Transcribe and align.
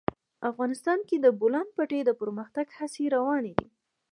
افغانستان 0.49 0.99
کې 1.07 1.17
د 1.19 1.21
د 1.25 1.27
بولان 1.39 1.67
پټي 1.75 1.99
د 2.05 2.09
پرمختګ 2.21 2.67
هڅې 2.77 3.05
روانې 3.15 3.53
دي. 3.59 3.69